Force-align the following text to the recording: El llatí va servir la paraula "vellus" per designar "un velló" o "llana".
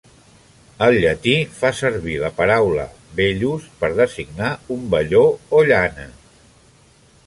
El 0.85 0.95
llatí 1.03 1.35
va 1.57 1.71
servir 1.81 2.15
la 2.23 2.31
paraula 2.39 2.87
"vellus" 3.21 3.69
per 3.83 3.93
designar 4.03 4.51
"un 4.77 4.93
velló" 4.97 5.25
o 5.59 5.67
"llana". 5.73 6.13